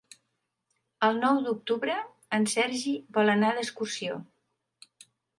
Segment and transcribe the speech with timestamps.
[1.07, 1.97] El nou d'octubre
[2.37, 4.17] en Sergi vol anar d'excursió.